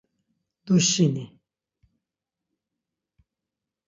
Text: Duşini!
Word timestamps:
Duşini! 0.65 1.25